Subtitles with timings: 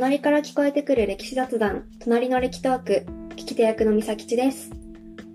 [0.00, 4.70] 隣から聞こえてくる歴史雑談、隣の歴トーク、聞き手役の美咲ちです。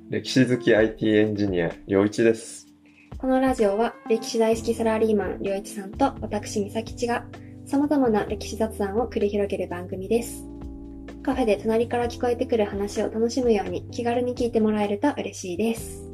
[0.10, 2.66] 歴史好き IT エンジニア、良一です。
[3.20, 7.26] このラジオは、歴史大好きサラリーマン、りょういちさんと私、美咲ちが、
[7.68, 10.44] 様々な歴史雑談を繰り広げる番組です。
[11.22, 16.12] カフェで隣から聞こえてくる話を楽しむように気軽に聞いてもらえると嬉しいです。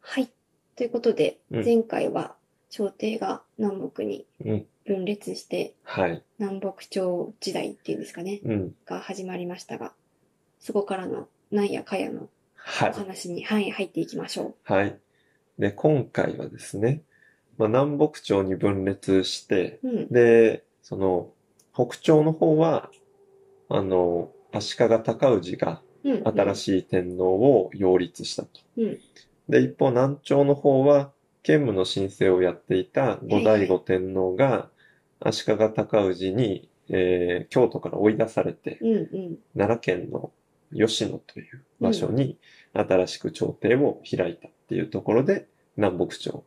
[0.00, 0.28] はい。
[0.76, 2.37] ということで、うん前回は
[2.70, 4.66] 朝廷が南北にうん。
[4.86, 6.22] 分裂して、はい。
[6.38, 8.74] 南北朝時代っていうんですかね、うん。
[8.86, 9.92] が始まりましたが、
[10.60, 12.92] そこからのなんやかやのはいお。
[12.94, 14.98] 話に、はい、入っていきましょはい。
[15.58, 17.02] で、今回はですね、
[17.58, 19.88] まあ、南北朝に分裂して、う。
[19.88, 20.08] うん。
[20.08, 21.30] で、その、
[21.74, 22.90] 北朝の方は、
[23.68, 26.22] あの、足利尊氏がうん。
[26.24, 28.60] 新しい天皇を擁立したと。
[28.78, 28.98] うん
[29.48, 31.10] で、一方、南朝の方は、
[31.42, 34.70] 兼務の申請をやっていた後醍醐天皇が、
[35.20, 38.98] 足利尊氏に、えー京都から追い出されて、うんう
[39.32, 39.38] ん。
[39.56, 40.32] 奈良県の
[40.74, 42.38] 吉野という場所に
[42.72, 46.44] 新しく朝廷を開いたっていうところで、南北朝、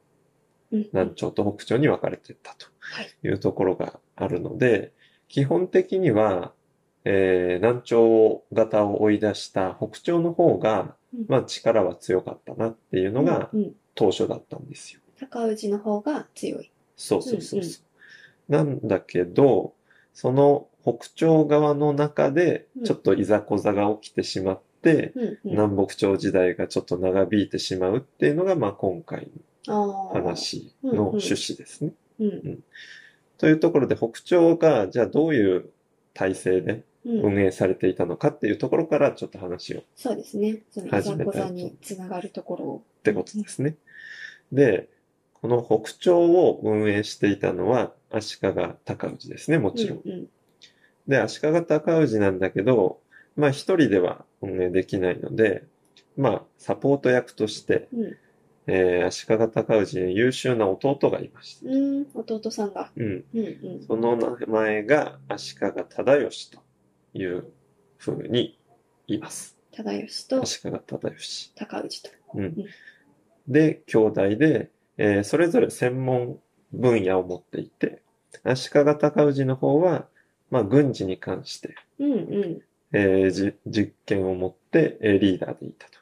[0.71, 0.87] うん。
[0.93, 3.09] 南朝と北朝に分かれていったとはい。
[3.23, 4.93] いうところがあるので、
[5.27, 6.53] 基本的には、
[7.05, 13.75] えー南朝型を追い出した北朝の方が、うんまあ力は強かったなっていうのがうんうん。
[13.95, 15.01] 当初だったんですよ。
[15.19, 16.71] 高氏の方が強い。
[16.95, 17.79] そうそうそうそ
[18.49, 18.51] う。
[18.51, 19.73] なんだけど、
[20.13, 25.39] その北朝側の中でうんちょっといざこざが起きてしまって、うんうん。
[25.43, 29.29] 南北朝時代がちょっと長引いてしまうっていうのが、まあ今回
[29.67, 30.13] あのあ。。
[30.13, 31.93] 話の趣旨ですね。
[32.19, 32.63] うん。
[33.37, 35.69] というところで北朝がじゃあどういう
[36.13, 36.83] 体制でうん。
[37.05, 40.61] 運営されていたのかっていうところからちょっと話をっそうですね。
[40.71, 42.83] そのいざ始めたいことざにつながるところを。
[43.03, 43.75] てことですね。
[44.51, 44.89] で、
[45.33, 50.01] この北朝を運営していたのは足利尊氏ですね、もちろん。
[50.05, 50.27] うんうん。
[51.07, 52.99] で、足利尊氏なんだけど、
[53.35, 55.63] まあ一人では運営できないので、
[56.17, 58.17] まあサポート役として、うん。
[58.67, 61.71] えー足利尊氏に優秀な弟がいました。
[61.71, 62.05] うん。
[62.13, 62.91] 弟さんが。
[62.95, 63.25] うん。
[63.33, 63.41] うんう
[63.79, 63.83] ん。
[63.87, 66.59] その名前が足利忠義と
[67.13, 67.45] いう
[67.97, 68.59] 風に
[69.07, 69.57] 言います。
[69.71, 71.51] 忠義と足利忠義。
[71.55, 72.09] 高氏と。
[72.35, 72.55] うん。
[73.47, 76.39] で、兄弟で、えーそれぞれ専門
[76.73, 78.01] 分野を持っていて、
[78.43, 80.07] 足利尊氏の方は、
[80.49, 82.61] まあ軍事に関して、うんうん。
[82.93, 86.00] えーじ実験を持って、えーリーダーでいたと。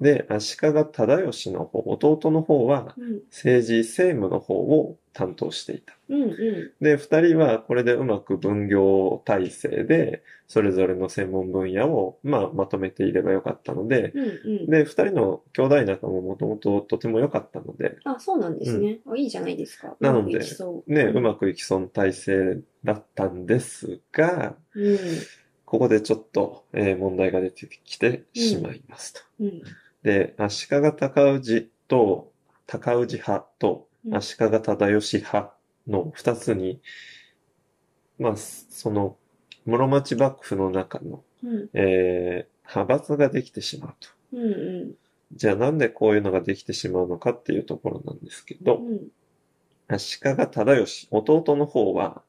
[0.00, 5.94] で、足利忠義の方、弟の方はうん政治政務の方を担当していた。
[6.08, 6.72] うんうん。
[6.80, 14.28] で、二人はこれでうまく分業体制で、それぞれの専門分野を、まあ、まとめていればよかったので、うんう
[14.62, 14.66] ん。
[14.70, 19.00] で、二人の兄弟仲ももともととても良かったので、あ、そうなんですね。
[19.06, 19.96] あ、いいじゃないですか。
[19.98, 20.38] なので。
[20.86, 24.98] ね、んうまくいきそうな体制だったんですが、うん。
[25.64, 29.20] ここでちょっと、えー問題が出てきてしまいますと。
[29.40, 29.62] うん。
[30.08, 32.32] で、足利尊氏と、
[32.66, 35.54] 高氏派とうん足利忠義派
[35.86, 36.80] の二つに、
[38.18, 39.16] まあ、その、
[39.64, 41.68] 室町幕府の中の、うん。
[41.74, 44.08] えー派閥ができてしまうと。
[44.34, 44.94] うんうん。
[45.32, 49.08] じゃあなんでこういうのができてしまうのかっていうところなんですけど、うん。
[49.88, 52.22] 足利忠義、弟の方は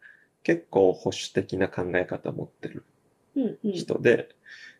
[0.44, 2.84] 結構保守的な考え方を持ってる
[3.36, 3.72] うんうん。
[3.74, 4.30] 人で、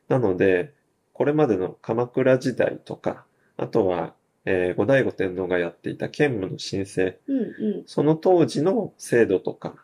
[0.08, 0.74] なので、
[1.20, 3.26] これまでの鎌倉時代とか、
[3.58, 4.16] あとは、
[4.46, 7.44] えー後醍醐天皇がやっていた兼務の申請、うんう
[7.82, 7.84] ん。
[7.86, 9.76] その当時の制度とか、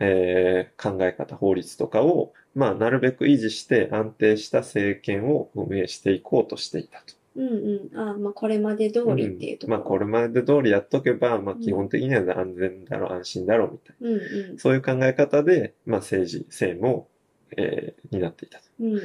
[0.00, 7.14] えー考え方、法律とかを、まあ、なるべく維持して安定した政権を運営していこうとしていたと。
[7.36, 7.98] うんうん。
[7.98, 9.78] あ、まあ、これまで通りっていうところ。
[9.78, 14.08] まあ、これまで通りやっとけば、まあ、基本的には安全だろう、安心だろう、みたいな。
[14.10, 14.58] うんうん。
[14.58, 17.08] そういう考え方で、まあ、政治、政務を、
[17.56, 18.64] えー担っていたと。
[18.80, 19.00] うん。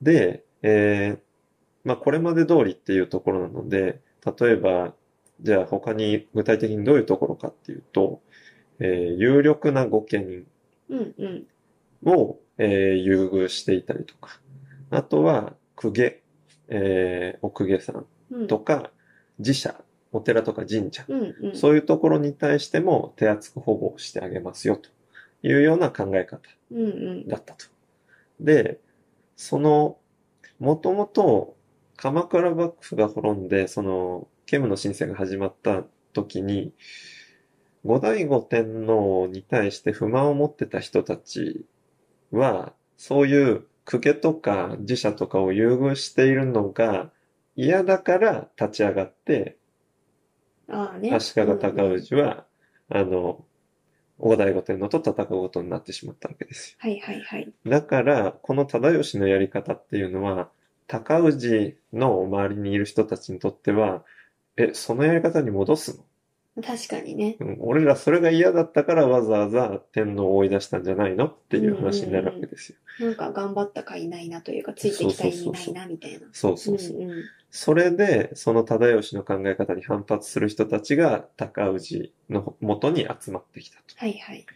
[0.00, 1.18] で、えー
[1.84, 4.00] まあ、これまで通りっていうところなので、
[4.40, 4.94] 例えば、
[5.40, 8.20] じゃあ他に具体的にどういうところかっていうと、
[8.80, 10.46] えー有力な御家人
[10.90, 11.46] うんうん。
[12.04, 14.40] を、えー優遇していたりとか、
[14.90, 16.20] あとは、公家、
[16.68, 18.46] えーお公家さんうん。
[18.48, 18.90] とか、
[19.42, 21.56] 寺社、お寺とか神社、うんうん。
[21.56, 24.90] そういうところに対しても手厚く保護をしてあげますよと
[25.46, 26.40] いうような考え方
[26.72, 26.84] うんう
[27.24, 27.28] ん。
[27.28, 27.66] だったと。
[28.40, 28.80] で、
[29.36, 29.96] その、
[30.58, 31.56] もともと
[31.96, 36.72] 鎌倉幕府が滅んで、その、ケムの申請が始まった時に、
[37.84, 41.66] 後醍醐天皇に対して不満を持ってた人たち
[42.30, 47.10] は、そういう公家とか寺社とかを優遇しているのが
[47.56, 49.56] 嫌だから立ち上がって、
[50.68, 51.14] ああね。
[51.14, 52.46] 足利尊氏は、
[52.88, 53.44] あの、
[54.18, 56.76] 後醍醐天皇と戦うことになってしまったわけですよ。
[56.80, 57.52] はいはいはい。
[57.66, 60.48] だから、この忠義のやり方っていうのは、
[60.86, 64.04] 高氏の周りにいる人たちにとっては、
[64.56, 66.04] え、そのやり方に戻すの？
[66.62, 67.36] 確かにね。
[67.38, 71.26] うん俺らそれが嫌だったからわざわざ天皇を追い出したんじゃないの？
[71.26, 73.06] っていう話になるわけですよ。
[73.06, 76.26] なんか頑張ったかいないなというか、ついてきた意味ないなみたいな。
[76.32, 76.98] そうそうそう。
[76.98, 77.24] んうん。
[77.50, 83.82] それで、その忠義の考え方に反発する人たちが高氏の元に集まってきたと。
[83.96, 84.46] はいはい。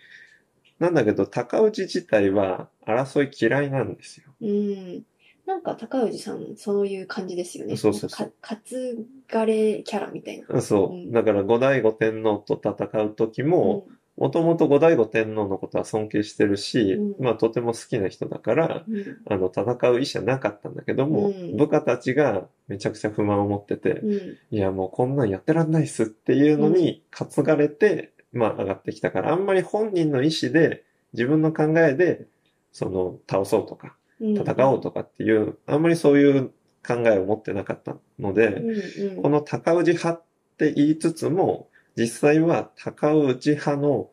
[0.79, 4.35] なんだけど、高氏自体は争い嫌いなんですよ。
[4.41, 5.05] うん。
[5.47, 7.77] なんか高氏さん、そういう感じですよね。
[7.77, 10.61] そうそうそうか担がれキャラみたいな。
[10.61, 10.97] そうう。
[10.97, 13.87] んだから、後醍醐天皇と戦う時も、
[14.17, 18.97] もともと後醍醐天皇のことは尊敬してるし、うんまあとても好きな人だから、うん。
[18.97, 19.17] うん。
[19.27, 24.39] あの、戦う意思はなかったんだけども、うん部下たちがめちゃくちゃ不満を持ってて、うん。
[24.51, 30.85] いやもうこんなんやってらんないっすっていうのに担がれて、まあ上がってきたから、あんまり本人の意思で、
[31.15, 32.27] 自分の考えで、
[32.71, 34.39] その、倒そうとか、うん。
[34.39, 36.53] 戦おうとかっていう、あんまりそういう
[36.87, 39.23] 考えを持ってなかったので、うんうん。
[39.23, 40.23] この高氏派っ
[40.59, 44.11] て言いつつも、実際は高氏派の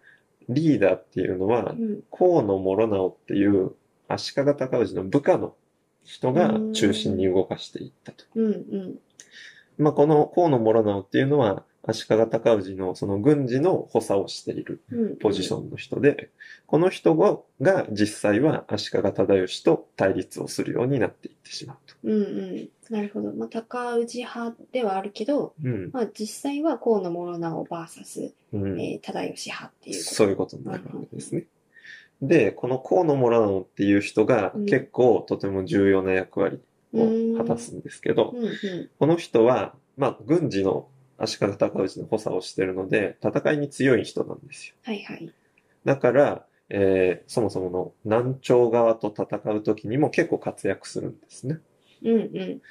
[0.49, 2.01] リーダーっていうのはう、ん。
[2.11, 3.73] 河野諸直っていう
[4.07, 5.55] 足利尊氏の部下の
[6.03, 8.25] 人が中心に動かしていったと。
[8.35, 8.99] うんうん。
[9.77, 15.15] まあ、この河野諸直っていうのは、足利尊氏のその軍事の補佐をしているうん。
[15.17, 16.29] ポジションの人で、
[16.65, 21.95] この人がが実際は足利忠義と対立をするようになっていってしまうと。
[22.03, 22.69] うんうん。
[22.89, 23.31] なるほど。
[23.33, 25.89] まあ、高氏派ではあるけど、うん。
[25.93, 28.81] まあ、実際は河野諸直 VS、うん。
[28.81, 30.01] えー、忠義派っていう。
[30.01, 31.45] そういうことになるわけですね。
[32.21, 36.59] で、この河野諸直っていう人がうん結構とても重要な役割
[36.93, 38.53] を果たすんですけど、うんうん。
[38.99, 40.87] この人は、まあ、軍事の
[41.19, 44.75] 足利尊氏の補佐をしているので、戦いに強い人なんですよ。
[44.83, 45.31] はいはい。
[45.85, 51.59] だから、えーそもそもの南朝側と戦う時にも結構活躍するんですね。
[52.03, 52.61] うんうん。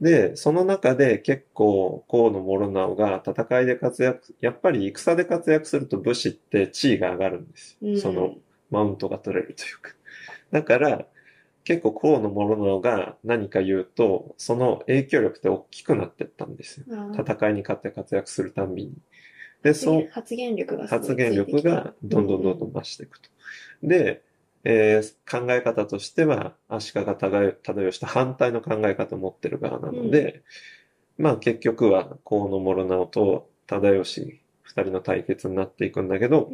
[0.00, 7.88] で、その中で結構河野諸直が戦いで活躍、やっぱり戦で活躍すると武士って地位が上がるんですよ。
[7.90, 8.34] うん、その、
[8.70, 9.92] マウントが取れるというか。
[10.50, 11.06] だから、
[11.66, 16.86] 結構河野諸直が何か言うと、その影響力って大きくなってったんですよ。
[17.12, 18.92] 戦いに勝って活躍するたんびに。
[19.64, 23.28] で、そう、発言力が発言力がどんどんどんどん増していくと。
[23.82, 24.22] で、
[24.62, 30.44] えー考え方としては、足利忠義と反対の考え方を持ってる側なので、
[31.18, 36.48] まあ結局は河野諸直と忠義二人の対決になっていくんだけど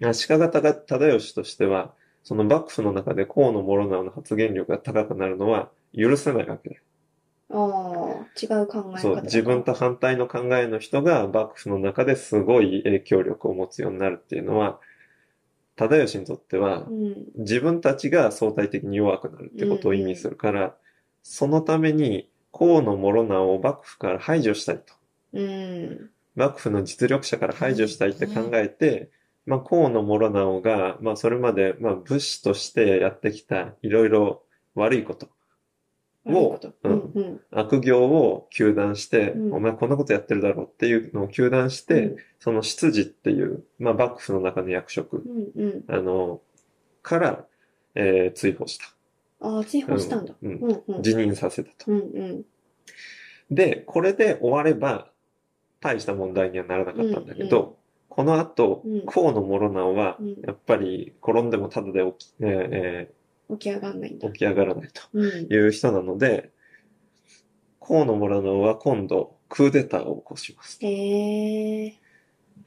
[0.00, 0.08] う、ん。
[0.08, 6.82] 足利忠義としては、その幕府の中で河野諸直の発言力が高くなるのは許せないわけだよ
[7.50, 14.80] ああ、違う考え方そう、自分と反対の考えの人が幕府の中ですごい影響力を持つようになるっていうのは、
[15.76, 17.26] 忠義にとってはう、ん。
[17.36, 20.76] 自分たちが相対的に弱くなるってことを意味するから、
[21.22, 24.94] そのために河野諸直を幕府から排除したいと。
[25.34, 26.10] うん。
[26.34, 29.10] 幕府の実力者から排除したいって考えて、
[29.46, 34.42] まあ、河野諸直が、まあ、それまで、まあ、武士としてやってきたいろいろ
[34.74, 35.28] 悪いこと、
[36.24, 36.68] 悪いこと。
[36.68, 37.40] ううんんうん。
[37.50, 45.84] 悪行を糾弾して、うんお前こんなことやってるだろうっていうのを糾弾して、その執事っていう、まあ、幕府の中の役職、うんうん。
[45.88, 46.40] あの、
[47.02, 47.46] から、
[47.94, 48.84] えー追放した。
[49.40, 50.34] ああ、追放したんだ。
[50.40, 51.02] うんうんうん。
[51.02, 51.90] 辞任させたと。
[51.90, 52.44] うんうん。
[53.50, 55.10] で、これで終われば、
[55.80, 57.76] 大した問題にはならなかったんだけど、
[58.14, 63.10] この後、うん河野諸直はうん、やっぱり転んでもただで起き,、え
[63.50, 64.38] 起き上がんないんだー起。
[64.40, 65.46] き上がらないとうん。
[65.52, 66.50] いう人なので、
[67.80, 70.78] 河野諸直は今度、クーデターを起こします。
[70.80, 72.00] へえ。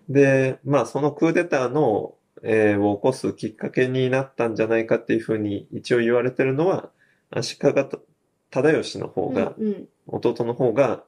[0.09, 6.91] で、まあそのクーデターの、えーを起こすきっかけになったんじゃないかっていうふうに一応言われてるのは、
[7.31, 7.73] 足利
[8.51, 9.87] 忠義の方が、うんうん。
[10.07, 11.03] 弟の方が、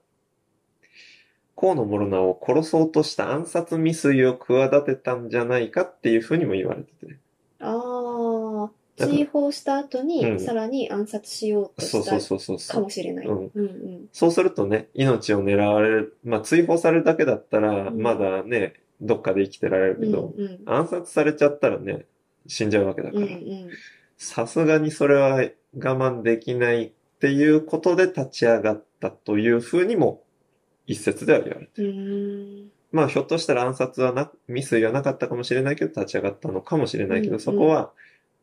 [1.60, 7.18] 河野諸直を殺そうとした暗殺未遂を企てたんじゃないかっていうふうにも言われてて。
[7.60, 12.82] ああ、追放した後うに、んさらに暗殺しようとそうしたそうそうそうか。
[12.82, 13.28] もしれない。
[13.28, 14.10] ううんんうん。
[14.14, 16.18] そうするとね、命を狙われる。
[16.24, 20.60] まあ追放されるだけだったら、うんまだね、どっかで生きてられるけど、うんうん。
[20.66, 22.06] 暗殺されちゃったらね、
[22.48, 23.36] 死んじゃうわけだかうんうら。
[23.36, 23.42] ん。
[24.18, 30.22] さすがにそれは我慢できないっていうことで立ち上がったというふうにも
[30.88, 32.72] 一説では言われてる。
[32.92, 37.92] まあひょっとしたら暗殺はな、未遂はなかったかもしれないけど立ち上がったのかもしれないけど、うんそこは、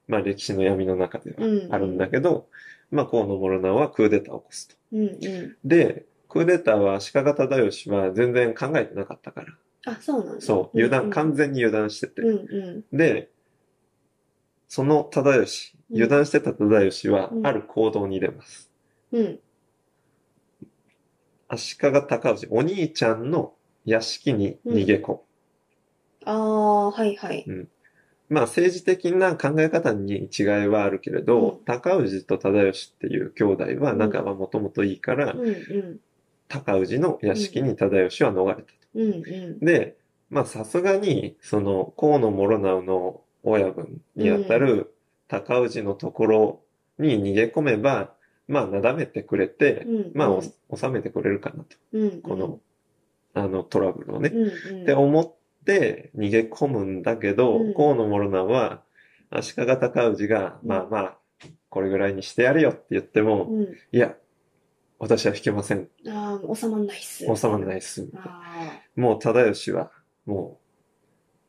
[0.06, 1.38] まあ歴史の闇の中では
[1.70, 2.46] あるんだけど、
[2.90, 4.76] まあ河野諸直はクーデターを起こすと。
[4.92, 5.56] うんうん。
[5.64, 9.46] で、クーデターは足利忠義は全然考えてなかったから。
[9.86, 10.40] あ、そうなんだ。
[10.40, 12.22] そう、油断、ん完全に油断してて。
[12.22, 12.96] うんうん。
[12.96, 13.30] で、
[14.68, 18.70] その忠義、うん油断してた忠義はう、んある行動に出ます。
[19.12, 19.38] うん。
[21.48, 25.18] 足利尊氏、お兄ちゃんの屋敷に逃げ込む。
[26.24, 27.44] ああ、はいはい。
[28.28, 36.00] まあ政治的な考え方に違いはあるけれど、高氏と忠義っていう兄弟は仲はもともといいから、うんうん。
[36.48, 38.66] 高氏の屋敷に忠義は逃れたと。
[38.94, 39.58] うんうん。
[39.60, 39.96] で、
[40.30, 44.94] まあさすがに、その河野諸直の親分にあたる
[45.28, 46.60] 高氏のところ
[46.98, 48.14] に逃げ込めば、
[48.48, 51.76] まあなだめてくれて、うんまあお収めてくれるかなと。
[51.92, 52.22] うん。
[52.22, 52.60] この、
[53.34, 54.30] あのトラブルをね。
[54.32, 54.82] うんうん。
[54.82, 55.34] って思っ
[55.64, 58.82] て逃げ込むんだけど、うん河野諸直は、
[59.30, 61.16] 足利尊氏が、うんまあまあ、
[61.70, 63.62] これぐらいにしてやるよって言っても、うん。
[63.92, 64.14] いや、
[64.98, 65.88] 私は引けません。
[66.08, 67.24] ああ、収まんないっす。
[67.24, 68.08] 収まらないっす。
[68.14, 69.90] あもう忠義は、
[70.24, 70.58] も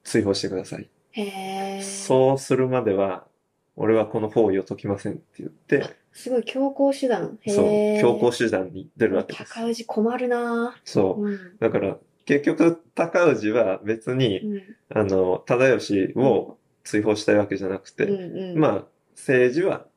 [0.03, 0.89] う、追放してください。
[0.89, 1.21] あ。
[1.21, 1.81] へえ。
[1.83, 3.27] そうするまでは、
[3.75, 7.37] 俺はこの包囲を解きませんって言って、すごい強硬手段。
[7.41, 7.99] へそう、え。
[8.01, 9.53] 強硬手段に出るわけです。
[9.53, 11.25] 高氏困るなそう。
[11.25, 11.57] うん。
[11.59, 14.61] だから、結局、高氏は別に、うん。
[14.89, 18.57] あの、忠義を追放したいわけじゃなくて、うんうん。
[18.57, 19.87] まあ、政治は、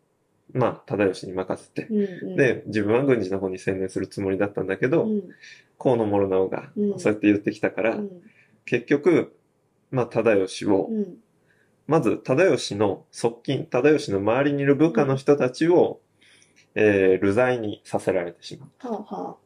[0.52, 2.36] まあ、忠義に任せて、うんうん。
[2.36, 5.22] で、自分は軍事の方に専念するつもりだったんだけど、うん、
[5.78, 8.10] 河野諸直がうんそうやって言ってきたから、うん。
[8.64, 9.38] 結局、
[9.92, 11.16] まあ、忠義を、うん。
[11.86, 16.00] まず、忠義の側近、忠義の周りにいる部下の人たちを、
[16.80, 18.88] えー、流罪にさせられてしまう。
[18.94, 19.36] はあはあ。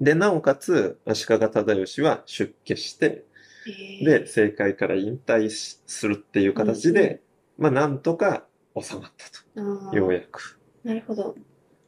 [0.00, 3.24] で、なおかつ、足利忠義は出家して、
[3.66, 7.22] へえで、政界から引退しするっていう形で、
[7.58, 8.44] まあ、なんとか
[8.80, 9.26] 収まった
[9.60, 9.96] あと。
[9.96, 10.14] ようあ。
[10.14, 10.60] やく。
[10.84, 11.34] なるほど。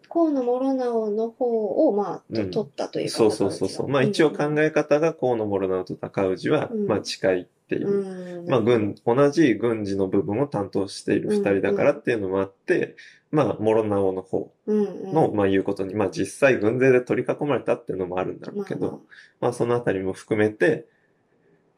[0.08, 3.12] 河野諸直の方を、まあ、とうん取ったというか。
[3.12, 3.88] そうそうそうそう。
[3.88, 7.88] まあ一応考え方が河野諸直と高氏は、うんまあ近いっていう。
[8.40, 8.48] うん。
[8.48, 12.96] まあ軍、同じ軍事の部分を担当している二人だからっていうのもあって、
[13.30, 19.02] まあ諸直の方の、まあ言うことに、まあ実際軍勢で取り囲まれたっていうのもあるんだろうけまあど、
[19.40, 20.86] まあそのあたりも含めて、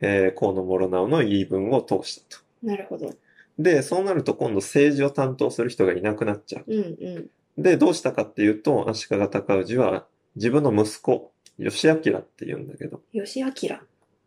[0.00, 2.44] えー、河野諸直の言い分を通したと。
[2.62, 3.10] なるほど。
[3.58, 6.64] で、そうなると今度政治を担当する人がいなくなっちゃう。
[6.66, 7.62] うんうん。
[7.62, 13.52] で、どうしたかっていうと、足利尊氏は自分の息子、義明って言うんだけど、吉明。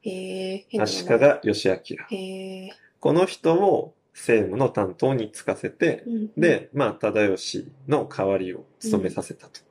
[0.10, 0.82] へえ。
[0.82, 1.74] 足利義明。
[2.10, 2.70] へえ。
[3.00, 9.62] この人を政務の担当に就かせて、うん、で、まあ、忠義の代わりを務めさせたと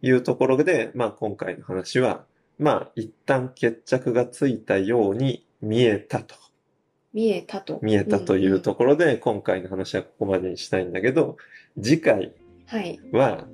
[0.00, 2.24] いうところで、まあ、今回の話は、
[2.58, 6.36] まあ、一旦決着がついたように見えたと。
[7.12, 7.80] 見えたと。
[7.82, 11.36] 見えたというところで、今回の話はここまでにしたいんだけど、
[11.80, 12.32] 次回
[12.66, 13.00] はい。
[13.12, 13.46] は、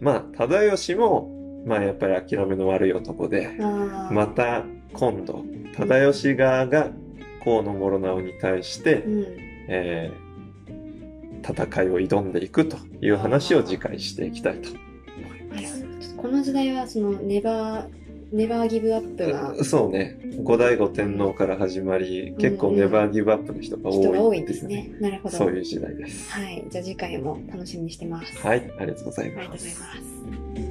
[0.00, 1.34] まあ、忠義も、
[1.66, 3.48] まあ、やっぱり諦めの悪い男で。
[3.58, 5.44] また今度、
[5.76, 6.90] 忠義側が
[7.44, 9.26] 河野諸直に対して、うん。
[9.68, 10.28] えー
[11.48, 16.14] 戦いを挑んでいくという話を次回していきたいと思います。
[16.16, 17.88] この時代は、その、ネバー、
[18.32, 20.18] ネバーギブアップが、そうね。
[20.42, 24.90] 後醍醐天皇から始まり、結構ネバーギブアップの人が多い人が多いですね。
[25.00, 25.36] なるほど。
[25.36, 26.30] そういう時代です。
[26.30, 26.64] はい。
[26.68, 28.36] じゃあ次回も楽しみにしてます。
[28.38, 29.80] はい、ありがとうございありがとうございます。
[29.80, 30.67] ます。